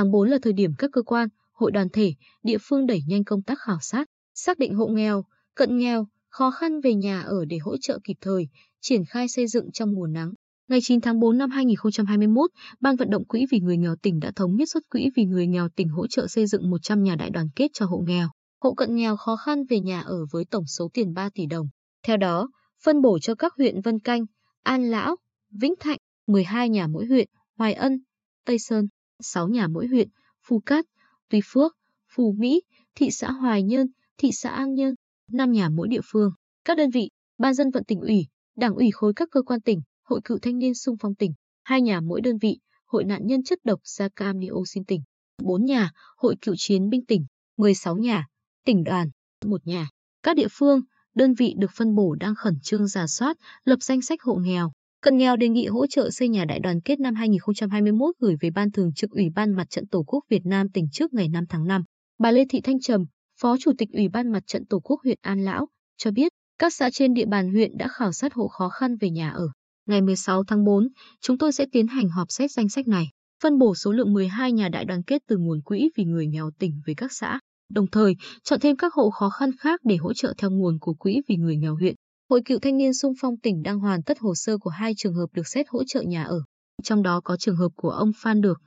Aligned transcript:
tháng 0.00 0.10
4 0.10 0.28
là 0.28 0.38
thời 0.42 0.52
điểm 0.52 0.72
các 0.78 0.90
cơ 0.92 1.02
quan, 1.02 1.28
hội 1.52 1.70
đoàn 1.70 1.88
thể, 1.92 2.14
địa 2.42 2.58
phương 2.60 2.86
đẩy 2.86 3.00
nhanh 3.06 3.24
công 3.24 3.42
tác 3.42 3.58
khảo 3.58 3.78
sát, 3.80 4.08
xác 4.34 4.58
định 4.58 4.74
hộ 4.74 4.86
nghèo, 4.86 5.24
cận 5.54 5.78
nghèo, 5.78 6.06
khó 6.28 6.50
khăn 6.50 6.80
về 6.80 6.94
nhà 6.94 7.20
ở 7.20 7.44
để 7.44 7.58
hỗ 7.58 7.76
trợ 7.76 7.98
kịp 8.04 8.16
thời, 8.20 8.48
triển 8.80 9.04
khai 9.04 9.28
xây 9.28 9.46
dựng 9.46 9.72
trong 9.72 9.92
mùa 9.92 10.06
nắng. 10.06 10.32
Ngày 10.68 10.80
9 10.82 11.00
tháng 11.00 11.20
4 11.20 11.38
năm 11.38 11.50
2021, 11.50 12.50
Ban 12.80 12.96
vận 12.96 13.10
động 13.10 13.24
Quỹ 13.24 13.46
vì 13.50 13.60
người 13.60 13.76
nghèo 13.76 13.96
tỉnh 13.96 14.20
đã 14.20 14.32
thống 14.36 14.56
nhất 14.56 14.68
xuất 14.70 14.82
quỹ 14.90 15.10
vì 15.16 15.24
người 15.24 15.46
nghèo 15.46 15.68
tỉnh 15.76 15.88
hỗ 15.88 16.06
trợ 16.06 16.26
xây 16.26 16.46
dựng 16.46 16.70
100 16.70 17.02
nhà 17.02 17.16
đại 17.16 17.30
đoàn 17.30 17.46
kết 17.56 17.70
cho 17.72 17.86
hộ 17.86 17.98
nghèo, 18.06 18.28
hộ 18.60 18.74
cận 18.74 18.94
nghèo 18.94 19.16
khó 19.16 19.36
khăn 19.36 19.64
về 19.70 19.80
nhà 19.80 20.00
ở 20.00 20.26
với 20.30 20.44
tổng 20.44 20.66
số 20.66 20.90
tiền 20.92 21.14
3 21.14 21.28
tỷ 21.34 21.46
đồng. 21.46 21.66
Theo 22.06 22.16
đó, 22.16 22.48
phân 22.84 23.02
bổ 23.02 23.18
cho 23.18 23.34
các 23.34 23.52
huyện 23.56 23.80
Vân 23.80 23.98
Canh, 23.98 24.24
An 24.62 24.90
Lão, 24.90 25.16
Vĩnh 25.60 25.74
Thạnh, 25.80 25.98
12 26.26 26.68
nhà 26.68 26.86
mỗi 26.86 27.06
huyện, 27.06 27.28
Hoài 27.56 27.74
Ân, 27.74 27.98
Tây 28.46 28.58
Sơn, 28.58 28.88
6 29.22 29.48
nhà 29.48 29.68
mỗi 29.68 29.86
huyện, 29.86 30.08
phù 30.42 30.60
Cát, 30.60 30.84
Tuy 31.28 31.40
Phước, 31.44 31.76
phù 32.14 32.34
Mỹ, 32.38 32.60
thị 32.94 33.10
xã 33.10 33.30
Hoài 33.30 33.62
Nhơn, 33.62 33.86
thị 34.18 34.30
xã 34.32 34.50
An 34.50 34.74
Nhơn, 34.74 34.94
5 35.32 35.52
nhà 35.52 35.68
mỗi 35.68 35.88
địa 35.88 36.00
phương. 36.04 36.30
Các 36.64 36.76
đơn 36.76 36.90
vị, 36.90 37.10
ban 37.38 37.54
dân 37.54 37.70
vận 37.70 37.84
tỉnh 37.84 38.00
ủy, 38.00 38.26
đảng 38.56 38.74
ủy 38.74 38.90
khối 38.90 39.12
các 39.16 39.28
cơ 39.32 39.42
quan 39.42 39.60
tỉnh, 39.60 39.80
hội 40.04 40.20
cựu 40.24 40.38
thanh 40.42 40.58
niên 40.58 40.74
sung 40.74 40.96
phong 41.00 41.14
tỉnh, 41.14 41.32
hai 41.62 41.82
nhà 41.82 42.00
mỗi 42.00 42.20
đơn 42.20 42.38
vị, 42.38 42.58
hội 42.86 43.04
nạn 43.04 43.26
nhân 43.26 43.42
chất 43.42 43.58
độc 43.64 43.80
da 43.84 44.08
cam 44.16 44.36
dioxin 44.40 44.84
tỉnh, 44.84 45.00
4 45.42 45.64
nhà, 45.64 45.90
hội 46.16 46.36
cựu 46.40 46.54
chiến 46.58 46.88
binh 46.88 47.06
tỉnh, 47.06 47.26
16 47.56 47.96
nhà, 47.96 48.26
tỉnh 48.64 48.84
đoàn, 48.84 49.08
một 49.44 49.66
nhà. 49.66 49.88
Các 50.22 50.36
địa 50.36 50.48
phương, 50.50 50.80
đơn 51.14 51.34
vị 51.34 51.54
được 51.58 51.70
phân 51.76 51.94
bổ 51.94 52.14
đang 52.14 52.34
khẩn 52.34 52.54
trương 52.62 52.86
giả 52.86 53.06
soát, 53.06 53.36
lập 53.64 53.78
danh 53.82 54.02
sách 54.02 54.22
hộ 54.22 54.34
nghèo, 54.34 54.72
Cận 55.02 55.16
nghèo 55.16 55.36
đề 55.36 55.48
nghị 55.48 55.66
hỗ 55.66 55.86
trợ 55.86 56.10
xây 56.10 56.28
nhà 56.28 56.44
đại 56.44 56.60
đoàn 56.60 56.80
kết 56.80 57.00
năm 57.00 57.14
2021 57.14 58.14
gửi 58.18 58.36
về 58.40 58.50
Ban 58.50 58.70
Thường 58.70 58.92
trực 58.94 59.10
Ủy 59.10 59.30
ban 59.34 59.52
Mặt 59.52 59.70
trận 59.70 59.86
Tổ 59.86 60.02
quốc 60.02 60.24
Việt 60.30 60.46
Nam 60.46 60.68
tỉnh 60.68 60.88
trước 60.92 61.14
ngày 61.14 61.28
5 61.28 61.44
tháng 61.48 61.66
5. 61.66 61.82
Bà 62.18 62.30
Lê 62.30 62.44
Thị 62.50 62.60
Thanh 62.60 62.80
Trầm, 62.80 63.04
Phó 63.40 63.56
Chủ 63.60 63.72
tịch 63.78 63.88
Ủy 63.92 64.08
ban 64.08 64.32
Mặt 64.32 64.42
trận 64.46 64.66
Tổ 64.66 64.80
quốc 64.80 65.00
huyện 65.04 65.18
An 65.22 65.44
Lão, 65.44 65.68
cho 65.96 66.10
biết 66.10 66.32
các 66.58 66.74
xã 66.74 66.90
trên 66.90 67.14
địa 67.14 67.26
bàn 67.26 67.50
huyện 67.50 67.78
đã 67.78 67.88
khảo 67.88 68.12
sát 68.12 68.34
hộ 68.34 68.48
khó 68.48 68.68
khăn 68.68 68.96
về 69.00 69.10
nhà 69.10 69.30
ở. 69.30 69.48
Ngày 69.86 70.02
16 70.02 70.44
tháng 70.44 70.64
4, 70.64 70.88
chúng 71.20 71.38
tôi 71.38 71.52
sẽ 71.52 71.66
tiến 71.72 71.86
hành 71.86 72.08
họp 72.08 72.30
xét 72.30 72.50
danh 72.50 72.68
sách 72.68 72.88
này, 72.88 73.04
phân 73.42 73.58
bổ 73.58 73.74
số 73.74 73.92
lượng 73.92 74.12
12 74.12 74.52
nhà 74.52 74.68
đại 74.68 74.84
đoàn 74.84 75.02
kết 75.02 75.22
từ 75.28 75.36
nguồn 75.38 75.62
quỹ 75.62 75.90
vì 75.96 76.04
người 76.04 76.26
nghèo 76.26 76.50
tỉnh 76.58 76.80
về 76.86 76.94
các 76.96 77.12
xã, 77.12 77.40
đồng 77.70 77.86
thời 77.86 78.16
chọn 78.44 78.60
thêm 78.60 78.76
các 78.76 78.94
hộ 78.94 79.10
khó 79.10 79.30
khăn 79.30 79.50
khác 79.58 79.80
để 79.84 79.96
hỗ 79.96 80.12
trợ 80.12 80.34
theo 80.38 80.50
nguồn 80.50 80.78
của 80.78 80.94
quỹ 80.94 81.20
vì 81.28 81.36
người 81.36 81.56
nghèo 81.56 81.76
huyện. 81.76 81.94
Hội 82.30 82.42
cựu 82.44 82.58
thanh 82.58 82.76
niên 82.76 82.94
sung 82.94 83.12
phong 83.20 83.36
tỉnh 83.36 83.62
đang 83.62 83.78
hoàn 83.78 84.02
tất 84.02 84.18
hồ 84.18 84.34
sơ 84.34 84.58
của 84.58 84.70
hai 84.70 84.94
trường 84.96 85.14
hợp 85.14 85.26
được 85.32 85.48
xét 85.48 85.66
hỗ 85.68 85.84
trợ 85.84 86.02
nhà 86.02 86.24
ở. 86.24 86.42
Trong 86.82 87.02
đó 87.02 87.20
có 87.24 87.36
trường 87.36 87.56
hợp 87.56 87.68
của 87.76 87.90
ông 87.90 88.10
Phan 88.16 88.40
Được, 88.40 88.60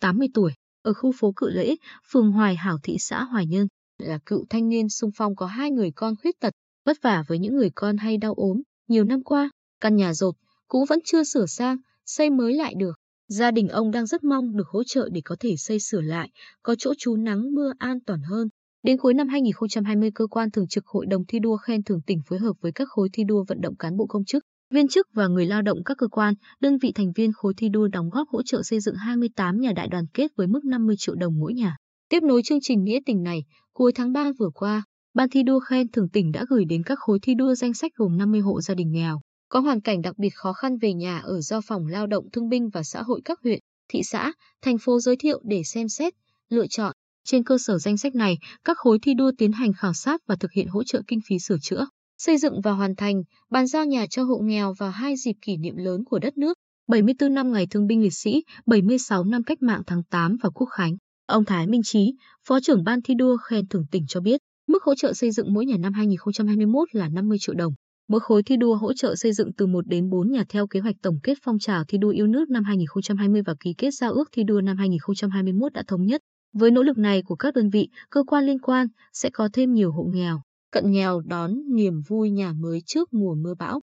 80 0.00 0.28
tuổi, 0.34 0.52
ở 0.82 0.94
khu 0.94 1.12
phố 1.18 1.32
Cự 1.36 1.50
Lễ, 1.50 1.76
phường 2.12 2.32
Hoài 2.32 2.56
Hảo 2.56 2.78
thị 2.82 2.96
xã 2.98 3.24
Hoài 3.24 3.46
Nhơn, 3.46 3.66
là 3.98 4.18
cựu 4.26 4.44
thanh 4.50 4.68
niên 4.68 4.88
sung 4.88 5.10
phong 5.16 5.36
có 5.36 5.46
hai 5.46 5.70
người 5.70 5.90
con 5.90 6.14
khuyết 6.22 6.40
tật, 6.40 6.54
vất 6.84 7.02
vả 7.02 7.24
với 7.28 7.38
những 7.38 7.56
người 7.56 7.70
con 7.74 7.96
hay 7.96 8.16
đau 8.18 8.34
ốm. 8.34 8.62
Nhiều 8.88 9.04
năm 9.04 9.22
qua, 9.22 9.50
căn 9.80 9.96
nhà 9.96 10.14
rột, 10.14 10.34
cũ 10.68 10.84
vẫn 10.88 10.98
chưa 11.04 11.24
sửa 11.24 11.46
sang, 11.46 11.76
xây 12.06 12.30
mới 12.30 12.54
lại 12.54 12.74
được. 12.78 12.94
Gia 13.28 13.50
đình 13.50 13.68
ông 13.68 13.90
đang 13.90 14.06
rất 14.06 14.24
mong 14.24 14.56
được 14.56 14.68
hỗ 14.68 14.84
trợ 14.84 15.08
để 15.12 15.20
có 15.24 15.36
thể 15.40 15.56
xây 15.56 15.80
sửa 15.80 16.00
lại, 16.00 16.30
có 16.62 16.74
chỗ 16.78 16.94
trú 16.98 17.16
nắng 17.16 17.54
mưa 17.54 17.72
an 17.78 17.98
toàn 18.06 18.22
hơn. 18.22 18.48
Đến 18.84 18.96
cuối 18.98 19.14
năm 19.14 19.28
2020, 19.28 20.10
cơ 20.14 20.26
quan 20.26 20.50
thường 20.50 20.68
trực 20.68 20.86
Hội 20.86 21.06
đồng 21.06 21.22
thi 21.28 21.38
đua 21.38 21.56
khen 21.56 21.82
thưởng 21.82 22.00
tỉnh 22.06 22.18
phối 22.28 22.38
hợp 22.38 22.52
với 22.60 22.72
các 22.72 22.88
khối 22.88 23.08
thi 23.12 23.24
đua 23.24 23.44
vận 23.48 23.60
động 23.60 23.76
cán 23.76 23.96
bộ 23.96 24.06
công 24.06 24.24
chức, 24.24 24.44
viên 24.70 24.88
chức 24.88 25.06
và 25.14 25.26
người 25.26 25.46
lao 25.46 25.62
động 25.62 25.84
các 25.84 25.96
cơ 25.98 26.08
quan, 26.08 26.34
đơn 26.60 26.78
vị 26.78 26.92
thành 26.94 27.12
viên 27.16 27.32
khối 27.32 27.54
thi 27.56 27.68
đua 27.68 27.88
đóng 27.88 28.10
góp 28.10 28.28
hỗ 28.28 28.42
trợ 28.42 28.62
xây 28.62 28.80
dựng 28.80 28.94
28 28.94 29.60
nhà 29.60 29.72
đại 29.76 29.88
đoàn 29.88 30.04
kết 30.14 30.30
với 30.36 30.46
mức 30.46 30.64
50 30.64 30.96
triệu 30.98 31.14
đồng 31.14 31.38
mỗi 31.40 31.54
nhà. 31.54 31.76
Tiếp 32.08 32.22
nối 32.22 32.42
chương 32.44 32.58
trình 32.62 32.84
nghĩa 32.84 32.98
tình 33.06 33.22
này, 33.22 33.44
cuối 33.72 33.92
tháng 33.94 34.12
3 34.12 34.32
vừa 34.38 34.50
qua, 34.54 34.82
Ban 35.14 35.28
thi 35.30 35.42
đua 35.42 35.60
khen 35.60 35.88
thưởng 35.88 36.08
tỉnh 36.08 36.32
đã 36.32 36.44
gửi 36.48 36.64
đến 36.64 36.82
các 36.82 36.98
khối 36.98 37.18
thi 37.22 37.34
đua 37.34 37.54
danh 37.54 37.74
sách 37.74 37.92
gồm 37.96 38.16
50 38.16 38.40
hộ 38.40 38.60
gia 38.60 38.74
đình 38.74 38.92
nghèo, 38.92 39.20
có 39.48 39.60
hoàn 39.60 39.80
cảnh 39.80 40.02
đặc 40.02 40.18
biệt 40.18 40.34
khó 40.34 40.52
khăn 40.52 40.78
về 40.78 40.94
nhà 40.94 41.18
ở 41.18 41.40
do 41.40 41.60
Phòng 41.60 41.86
Lao 41.86 42.06
động 42.06 42.24
Thương 42.32 42.48
binh 42.48 42.68
và 42.72 42.82
Xã 42.82 43.02
hội 43.02 43.20
các 43.24 43.38
huyện, 43.42 43.58
thị 43.88 44.00
xã, 44.02 44.32
thành 44.62 44.76
phố 44.78 45.00
giới 45.00 45.16
thiệu 45.16 45.40
để 45.44 45.62
xem 45.64 45.88
xét, 45.88 46.14
lựa 46.48 46.66
chọn. 46.66 46.92
Trên 47.24 47.44
cơ 47.44 47.58
sở 47.58 47.78
danh 47.78 47.96
sách 47.96 48.14
này, 48.14 48.38
các 48.64 48.78
khối 48.78 48.98
thi 48.98 49.14
đua 49.14 49.32
tiến 49.38 49.52
hành 49.52 49.72
khảo 49.72 49.94
sát 49.94 50.20
và 50.26 50.36
thực 50.36 50.52
hiện 50.52 50.66
hỗ 50.68 50.84
trợ 50.84 51.02
kinh 51.06 51.20
phí 51.28 51.38
sửa 51.38 51.56
chữa, 51.62 51.86
xây 52.18 52.38
dựng 52.38 52.60
và 52.60 52.72
hoàn 52.72 52.96
thành, 52.96 53.22
bàn 53.50 53.66
giao 53.66 53.84
nhà 53.84 54.06
cho 54.10 54.24
hộ 54.24 54.38
nghèo 54.38 54.74
vào 54.78 54.90
hai 54.90 55.16
dịp 55.16 55.34
kỷ 55.42 55.56
niệm 55.56 55.76
lớn 55.76 56.04
của 56.04 56.18
đất 56.18 56.38
nước, 56.38 56.58
74 56.88 57.34
năm 57.34 57.52
ngày 57.52 57.66
thương 57.70 57.86
binh 57.86 58.02
liệt 58.02 58.14
sĩ, 58.14 58.42
76 58.66 59.24
năm 59.24 59.42
cách 59.42 59.62
mạng 59.62 59.82
tháng 59.86 60.02
8 60.10 60.36
và 60.42 60.50
Quốc 60.50 60.66
khánh. 60.66 60.96
Ông 61.26 61.44
Thái 61.44 61.66
Minh 61.66 61.80
Chí, 61.84 62.14
Phó 62.48 62.60
trưởng 62.60 62.84
Ban 62.84 63.02
thi 63.02 63.14
đua 63.14 63.36
khen 63.36 63.66
thưởng 63.66 63.84
tỉnh 63.90 64.04
cho 64.08 64.20
biết, 64.20 64.40
mức 64.68 64.82
hỗ 64.82 64.94
trợ 64.94 65.12
xây 65.12 65.30
dựng 65.30 65.54
mỗi 65.54 65.66
nhà 65.66 65.76
năm 65.78 65.92
2021 65.92 66.88
là 66.92 67.08
50 67.08 67.38
triệu 67.40 67.54
đồng. 67.54 67.72
Mỗi 68.08 68.20
khối 68.20 68.42
thi 68.42 68.56
đua 68.56 68.76
hỗ 68.76 68.92
trợ 68.92 69.14
xây 69.16 69.32
dựng 69.32 69.52
từ 69.52 69.66
1 69.66 69.86
đến 69.86 70.10
4 70.10 70.30
nhà 70.30 70.44
theo 70.48 70.66
kế 70.66 70.80
hoạch 70.80 70.96
tổng 71.02 71.18
kết 71.22 71.38
phong 71.42 71.58
trào 71.58 71.84
thi 71.88 71.98
đua 71.98 72.10
yêu 72.10 72.26
nước 72.26 72.50
năm 72.50 72.64
2020 72.64 73.42
và 73.46 73.54
ký 73.60 73.74
kết 73.78 73.90
giao 74.00 74.12
ước 74.12 74.28
thi 74.32 74.44
đua 74.44 74.60
năm 74.60 74.76
2021 74.76 75.72
đã 75.72 75.82
thống 75.86 76.06
nhất. 76.06 76.20
Với 76.54 76.70
nỗ 76.70 76.82
lực 76.82 76.98
này 76.98 77.22
của 77.22 77.36
các 77.36 77.54
đơn 77.54 77.70
vị, 77.70 77.88
cơ 78.10 78.24
quan 78.26 78.44
liên 78.44 78.58
quan 78.58 78.86
sẽ 79.12 79.30
có 79.30 79.48
thêm 79.52 79.74
nhiều 79.74 79.92
hộ 79.92 80.02
nghèo, 80.02 80.42
cận 80.70 80.90
nghèo 80.90 81.20
đón 81.20 81.54
niềm 81.74 82.00
vui 82.08 82.30
nhà 82.30 82.52
mới 82.52 82.80
trước 82.86 83.12
mùa 83.12 83.34
mưa 83.34 83.54
bão. 83.54 83.80